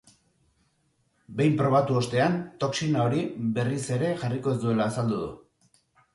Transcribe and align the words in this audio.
Behin 1.41 1.59
probatu 1.59 1.97
ostean, 1.99 2.39
toxina 2.65 3.05
hori 3.05 3.21
berriz 3.59 3.83
ere 3.99 4.11
jarriko 4.25 4.57
ez 4.57 4.61
duela 4.67 4.91
azaldu 4.91 5.23
du. 5.23 5.31